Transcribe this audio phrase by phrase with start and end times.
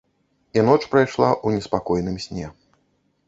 [0.59, 2.47] І ноч прайшла ў неспакойным сне.